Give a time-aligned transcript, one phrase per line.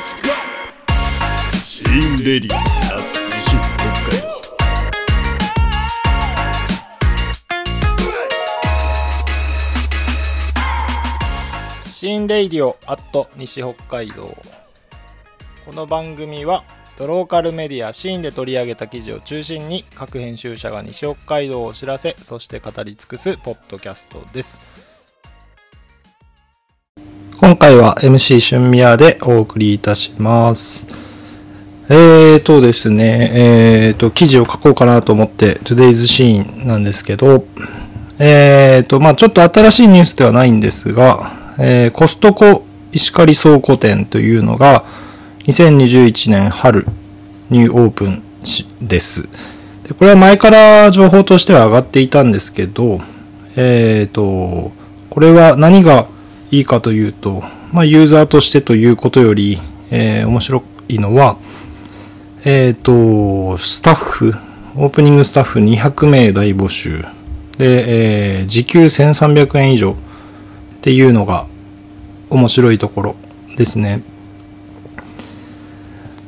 [0.00, 2.62] シーンレディあ
[3.36, 3.58] 西北
[4.08, 4.32] 海道
[11.84, 14.34] シンレディオアット西北海道
[15.66, 16.64] この番組は
[16.96, 24.62] ドローカルメディアシーンで取り上げた記事を中心に各編集者が西北海道を知らせそして語り尽くすポッドキャストです
[27.44, 30.86] 今回は MC 春宮でお送りいたします
[31.88, 37.44] えーとですねえーと記事を書こうかなと思って Today's シーンなんですけど
[38.20, 44.84] えーとまあちょっと新しいニュースではないんですがえーコストコ石狩倉庫店というのが
[45.40, 46.86] 2021年春
[47.50, 48.22] にオープン
[48.80, 49.22] です。
[49.82, 53.00] でこれは前から情報としては上がっていたんですけど、
[53.56, 54.70] えっ、と、
[55.10, 56.06] これは何が
[56.52, 59.58] いいかというと、まあユーザーとしてということより、
[59.90, 61.38] えー面白いのは、
[62.44, 64.34] えっ、と、スタッフ、
[64.76, 67.04] オープニングスタッフ200名大募集。
[67.56, 69.94] で、えー時給1300円以上っ
[70.82, 71.46] ていうのが
[72.28, 73.16] 面白いところ
[73.56, 74.02] ですね。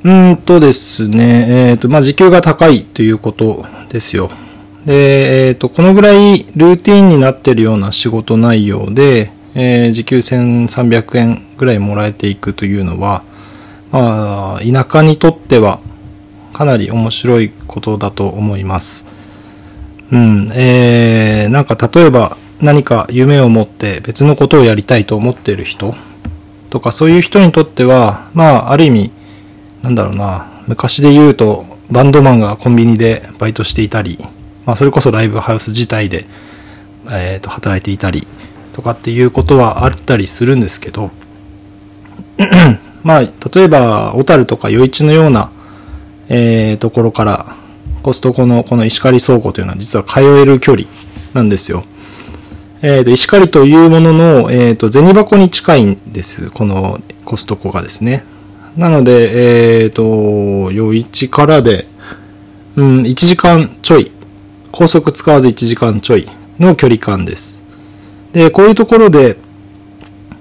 [0.05, 4.31] うんとですね、えっ、と、まあ、時給が高いということですよ。
[4.87, 13.23] で、えっ、と、このぐらいルーティンになってるような仕事内容で、えー時給1300円ぐらいもらえていくというのは、
[13.93, 15.81] まあ、田舎にとっては
[16.53, 19.07] かなり面白いことだと思います。
[20.13, 25.95] うん、えー、なんか例えば何か夢を持って別のことをやりたいと思っている人
[26.75, 29.13] とかそういう人にとっては、まあ、ある意味、
[29.83, 34.19] なんだろうな、昔で言うと、バンドマンがコンビニでバイトしていたり、
[34.67, 36.27] まあ、それこそライブハウス自体で、
[37.11, 38.27] えっ、と、働いていたり、
[38.75, 41.11] とかっていうことはあったりするんですけど、
[43.03, 45.51] まあ、例えば、小樽とか余市のような、
[46.29, 47.57] えー、ところから、
[48.03, 50.87] コストコのこの石狩倉庫というのは実は通える距離
[51.33, 51.85] なんですよ。
[52.83, 56.51] えー、と石狩というものの、えー、と銭箱に近いんです。
[56.51, 58.25] このコストコがですね。
[58.77, 60.03] なので、えっ、と、
[60.71, 61.87] 余市からで、
[62.77, 64.11] うん、1時間ちょい。
[64.71, 67.64] 高速使わず1時間ちょいの距離感です。
[68.35, 69.39] で、こういうところで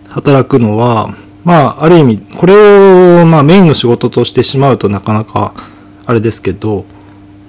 [0.09, 5.53] 働くのは、まあ、ある意味、これを、まあ、メインの仕事としてしまうとなかなか、
[6.05, 6.85] あれですけど、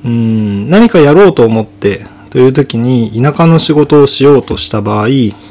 [0.05, 5.09] うん、何かやろうと思って、という時に、田舎の仕事をしようとした場合、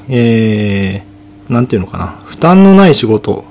[0.09, 3.45] えー、なんていうのかな、負担のない仕事、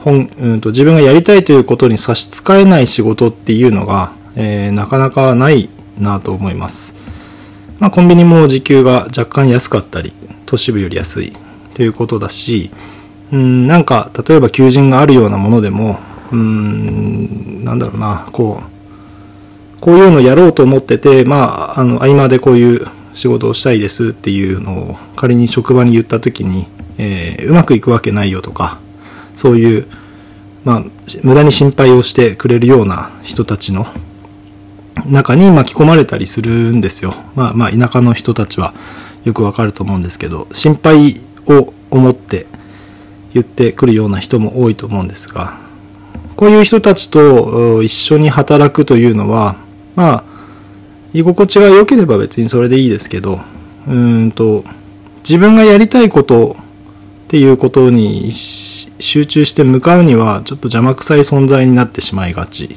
[0.00, 5.68] 本、うんと、自分がやりたいということに差し支えない仕事っていうのが、えー、なかなかない
[6.00, 6.95] なと思います。
[7.78, 10.12] まあ、コンビニも時給が若干安かったり、
[10.46, 11.36] 都市部より安い
[11.74, 12.70] ということだし、
[13.32, 15.98] うん、なんか、例えば求人があるようなものでも、
[16.32, 26.66] うん、なんだろうな、こう、こういうのやろうと思ってて、まあ、あの、合間でこういう仕事をしたいですっていうのを仮に職場に言った時に、
[26.98, 28.78] えーうまくいくわけないよとか、
[29.36, 29.86] そういう、
[30.64, 30.84] まあ、
[31.22, 33.86] 無駄に心配をしてくれるような人たちの
[35.04, 37.14] 中に巻き込まれたりするんですよ。
[37.34, 38.72] まあまあ田舎の人たちは
[39.24, 42.46] よくわかると思うんですけど、心配を思って
[43.34, 45.58] 言ってくるような人も多いと思うんですが、
[46.36, 49.56] こういう人たちと一緒に働くというのは、
[49.94, 50.24] まあ、
[51.14, 53.40] 居心地が良ければ別にそれでいいですけど、
[53.88, 54.64] うんと、
[55.18, 56.56] 自分がやりたいこと
[57.26, 62.76] っていうことに集中して向かうにはちょっと邪魔くさい存在になってしまいがち。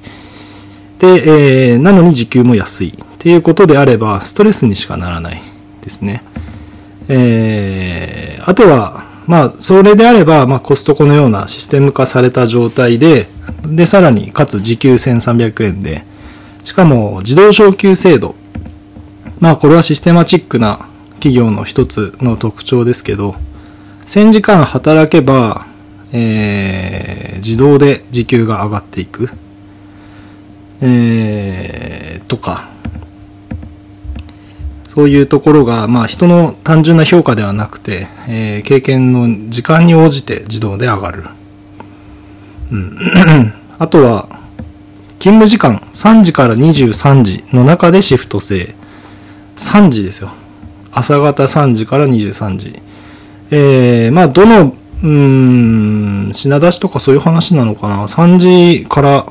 [0.99, 2.89] で、えーなのに時給も安い。
[2.89, 5.41] っていうことであれば、ストレスにしかならない
[5.83, 6.23] ですね。
[7.07, 13.27] えーあとは、まあ、それであれば、まあ、コストコのようなシステム化された状態で、
[13.63, 16.03] で、さらに、かつ時給1300円で、
[16.63, 18.33] しかも、自動昇給制度。
[19.39, 23.35] まあ、これはシステマチックな企業の一つの特徴ですけど、
[24.07, 25.67] 1000時間働けば、
[26.11, 29.29] えー自動で時給が上がっていく。
[30.81, 32.69] えーとか、
[34.87, 41.23] そういうところが、まあ人の単純な評価ではなくて、えー経験の時間に応じて自動で上がる。
[42.71, 42.97] うん。
[43.77, 44.27] あとは、
[45.19, 48.75] 勤務時間3時から23時の中でシフト制。
[49.57, 50.31] 3時ですよ。
[50.91, 52.81] 朝方3時から23時。
[53.51, 54.73] えー、まあどの、
[55.03, 58.07] うん、品出しとかそういう話なのかな。
[58.07, 59.25] 3時から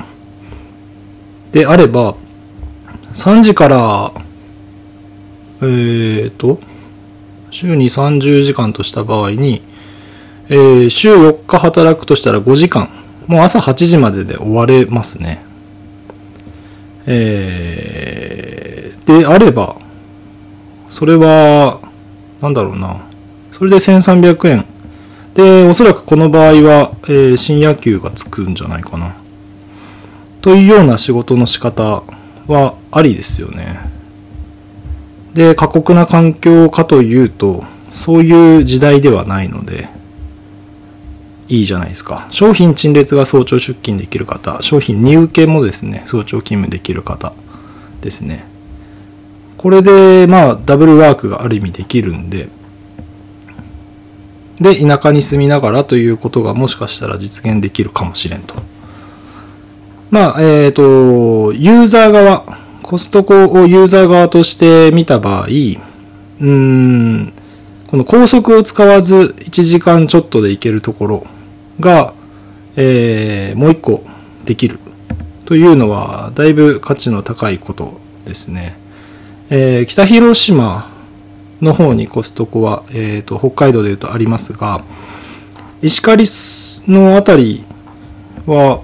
[1.52, 2.14] であれば、
[3.14, 4.12] 3時から、
[5.60, 6.60] えーと、
[7.50, 9.62] 週に30時間とした場合に、
[10.48, 12.88] えー週4日働くとしたら5時間
[13.28, 15.44] もう朝8時までで終われますね。
[17.06, 19.76] えー、であれば、
[20.88, 21.78] それは、
[22.40, 23.04] なんだろうな。
[23.52, 24.64] それで1300円。
[25.34, 29.14] で、おそらくこの場合は、えー、深夜休がつくんじゃないかな。
[30.48, 32.02] というような仕事の仕方
[32.46, 33.80] はありですよね。
[35.34, 39.90] で、過酷な環境かというと、そういう時代ではないので、
[41.48, 42.28] いいじゃないですか。
[42.30, 47.34] 商品陳列が早朝出勤できる方、商品荷受けもですね、早朝勤務できる方
[48.00, 48.46] ですね。
[49.58, 52.48] これで、まあ、ダブルワークがある意味できるんで、
[54.62, 58.54] で、田舎に住みながらということがもしかしたら実現できるかもしれんと。
[60.10, 62.44] まあ、えっ、ー、と、ユーザー側、
[62.82, 65.48] コストコをユーザー側として見た場合、
[66.40, 67.32] うん、
[67.86, 71.26] この高速を使わず1時間ちょっとで行けるところ
[71.80, 72.14] が、
[72.76, 74.04] えー、もう一個
[74.44, 74.78] できる
[75.44, 78.78] というのは、だいぶ価値の高いことですね。
[79.50, 80.90] えー、北広島
[81.60, 84.82] の方にコストコは、えーと、北海道でいうとありますが、
[85.82, 86.24] 石狩
[86.86, 87.64] のあたり
[88.46, 88.80] は、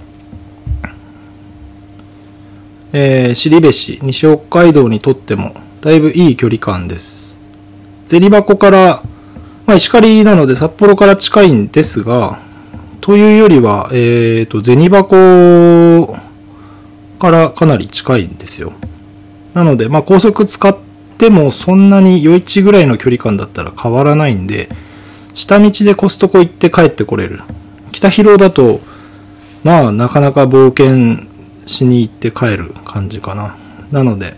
[2.97, 7.37] えー、尻部市、西北海道にとっても、だいぶいい距離感です。
[8.07, 9.03] 銭箱から、
[9.65, 12.39] まあ、石狩なので札幌から近いんですが、
[13.01, 16.17] というよりは、えっ、ー、と、銭箱
[17.19, 18.71] からかなり近いんですよ。
[19.53, 20.77] なので、まあ、高速使っ
[21.17, 24.69] てもそんなに余市ぐらいの距離感だったら変わらないんで、
[25.33, 27.41] 下道でコストコ行って帰ってこれる。
[27.91, 28.79] 北広だと、
[29.65, 31.27] まあ、なかなか冒険
[31.65, 33.55] しに行って帰る感じかな。
[33.91, 34.35] なので、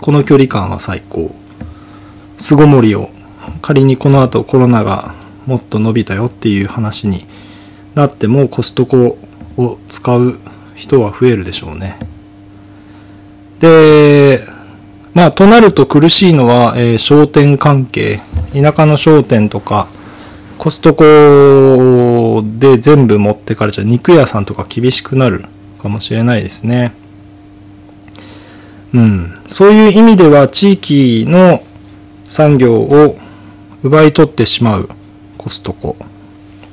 [0.00, 1.34] この距離感は最高。
[2.38, 3.10] 巣ごもりを、
[3.62, 5.14] 仮にこの後コロナが
[5.46, 7.26] もっと伸びたよっていう話に
[7.94, 9.18] なってもコストコ
[9.56, 10.38] を使う
[10.74, 11.98] 人は増えるでしょうね。
[13.58, 14.46] で、
[15.12, 18.20] まあ、となると苦しいのは、えー、商店関係。
[18.52, 19.88] 田舎の商店とか、
[20.56, 25.44] コストコで全部持ってかれちゃう肉屋さんとか厳しくなる
[25.80, 26.92] かもしれないですね。
[28.94, 29.34] うん。
[29.46, 31.62] そういう意味では地域の
[32.28, 33.18] 産業を
[33.82, 34.88] 奪い取ってしまう
[35.38, 35.96] コストコ。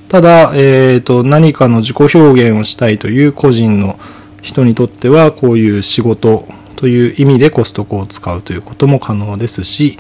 [0.10, 4.00] ただ、えっ、ー、と、何かの自己表現をしたいという個人の
[4.42, 9.98] 人にとっては、こういう仕事という意味でコストコを使うということも可能ですし、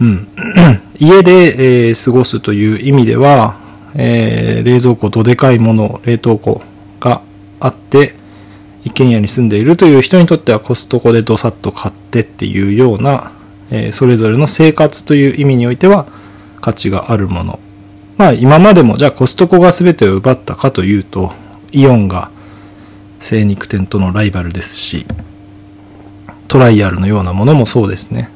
[0.00, 0.28] うん。
[0.98, 3.60] 家で、えー、過ごすという意味では、
[3.94, 6.62] えー、冷蔵庫どでかいもの、冷凍庫
[7.60, 8.14] あって、
[8.84, 13.32] 一軒家に住んでいるという人にとってはコストコでどさっと買ってっていうような、
[13.70, 16.06] えー、それぞれの生活という意味においては
[16.60, 17.60] 価値があるもの
[18.18, 21.32] まあ今までもじゃあコストコが全てを奪ったかというと、
[21.70, 22.30] イオンが
[23.20, 25.06] 精肉店とのライバルですし、
[26.48, 28.28] トライアルのようなものもそうですね。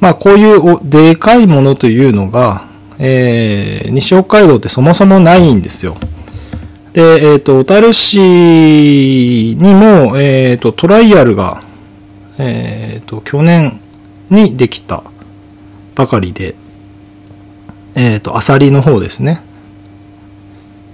[0.00, 2.68] まあこういうでかいものというのが、
[2.98, 5.98] えー、西北海道ってそもそもないんですよ。
[6.92, 11.62] で、えっ、ー、と、小樽市にも、えっ、ー、と、トライアルが、
[12.38, 13.80] えっ、ー、と、去年
[14.28, 15.04] にできた
[15.94, 16.54] ばかりで、
[17.94, 19.42] えっ、と、アサリの方ですね。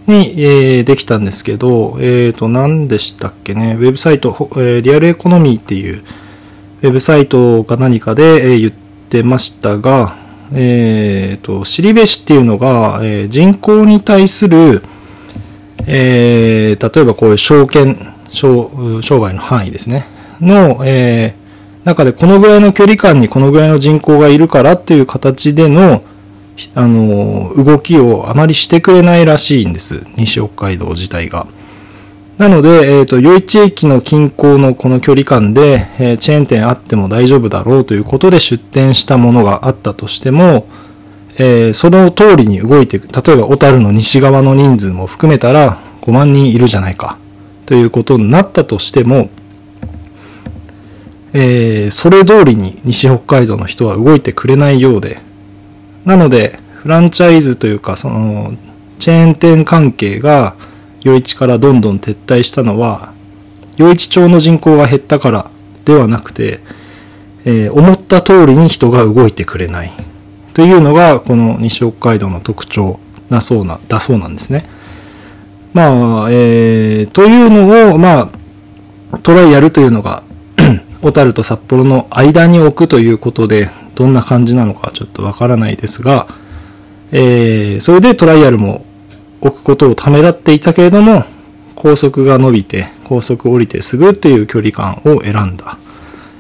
[0.07, 6.03] に、えー、できたんですけど、えっ、ー、と、何でしたっけね、ウェブサイト、えー、リアルエコノミーっていう
[6.83, 8.73] ウェブサイトか何かで、えー、言っ
[9.09, 10.15] てましたが、
[10.53, 14.83] えっ、ー、と、尻べしっていうのが、えー、人口に対する、
[15.87, 20.07] えー、例えばこういう証券、商商売の範囲ですね、
[20.41, 26.03] の、えー、中でこのぐらいの距離感にこのぐらいの人口がいるからっていう形での、
[26.75, 30.05] あの、動きをあまりしてくれないらしいんです。
[30.17, 31.47] 西北海道自体が。
[32.39, 40.67] なので、えっ、ー、と、余市駅の近郊のこの距離感で、えー、チェーン店あっても大丈夫だろうということで出店したものがあったとしても、
[41.39, 43.09] えー、その通りに動いていく。
[43.09, 47.19] 例えば、小樽の西側の人数も含めたら5万人いるじゃないか。
[47.67, 49.29] ということになったとしても、
[51.33, 55.19] えー、それ通りに西北海道の人は動いてくれないようで、
[56.05, 58.55] なので、フランチャイズというか、その、
[58.99, 60.55] チェーン店関係が、
[61.05, 63.13] 余市からどんどん撤退したのは、
[63.79, 65.51] 余市町の人口が減ったから
[65.85, 66.61] ではなくて、
[67.45, 69.93] えー、思った通りに人が動いてくれない。
[70.57, 72.99] というのが、この西北海道の特徴
[73.29, 74.65] なそうな、だそうなんですね。
[75.75, 78.31] まあ、えー、というのを、ま
[79.13, 80.23] あ、トライやるというのが、
[81.03, 86.27] 小樽と札幌の間に置くということで、どんな感じなのかちょっとわからないですが、
[87.13, 88.87] えー、それでトライアルも
[89.43, 91.25] 置くことをためらっていたけれども、
[91.75, 95.77] 高速が伸びて、高速降りてすぐっていう距離感を選んだ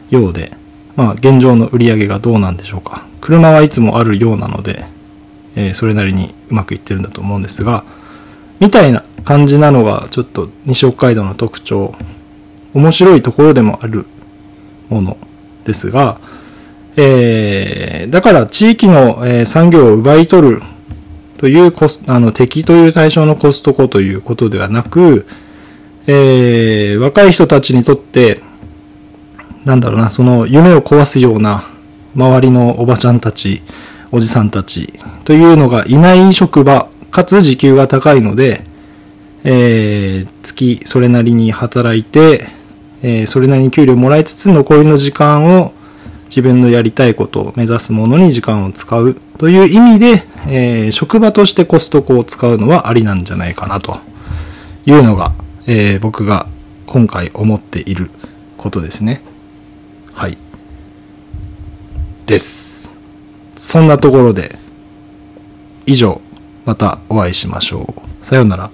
[0.09, 0.56] ようで、
[0.97, 3.07] まあ現状の売り上げがどうなんでしょうか。
[3.21, 4.85] 車はいつもあるようなので、
[5.55, 7.85] えーそれなりにうまくいってるんだと思うんですが、
[8.61, 11.95] みたいな感じなのがちょっと西北海道の特徴、
[12.73, 14.07] 面白いところでもある
[14.89, 15.19] もの
[15.65, 16.19] ですが、
[16.97, 20.63] えーだから地域の、えー産業を奪い取る
[21.39, 25.27] というコスあの敵という対象のコストコということではなく、
[26.07, 28.41] えー若い人たちにとって、
[29.67, 31.65] なんだろうな、その夢を壊すような
[32.15, 33.63] 周りのおばちゃんたち、
[34.13, 34.93] おじさんたち
[35.25, 38.63] というのがいない職場、かつ時給が高いので、
[39.43, 42.47] えー月それなりに働いて、
[43.03, 45.73] えーそれなりに給料もらいつつ残りの時間を
[46.29, 53.99] 自分のやりたいことを目指すものに時間を使うという意味で、えー職場としてコストコを使うのはありなんじゃないかなと
[54.87, 55.33] いうのが、
[55.67, 56.47] え僕が
[56.87, 58.11] 今回思っている
[58.57, 59.23] ことですね。
[60.17, 60.39] はい。
[62.25, 62.91] です。
[63.55, 64.57] そんなところで、
[65.85, 66.23] 以上、
[66.65, 68.25] またお会いしましょう。
[68.25, 68.71] さようなら。